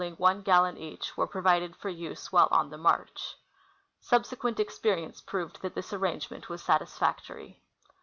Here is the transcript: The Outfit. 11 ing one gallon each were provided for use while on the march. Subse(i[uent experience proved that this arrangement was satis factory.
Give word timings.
The 0.03 0.07
Outfit. 0.07 0.17
11 0.17 0.17
ing 0.17 0.25
one 0.37 0.41
gallon 0.41 0.77
each 0.77 1.15
were 1.15 1.27
provided 1.27 1.75
for 1.75 1.89
use 1.89 2.31
while 2.31 2.47
on 2.49 2.71
the 2.71 2.77
march. 2.79 3.35
Subse(i[uent 4.01 4.59
experience 4.59 5.21
proved 5.21 5.61
that 5.61 5.75
this 5.75 5.93
arrangement 5.93 6.49
was 6.49 6.63
satis 6.63 6.97
factory. 6.97 7.61